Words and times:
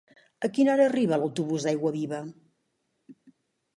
A 0.47 0.49
quina 0.53 0.71
hora 0.75 0.87
arriba 0.91 1.21
l'autobús 1.23 1.67
d'Aiguaviva? 1.69 2.25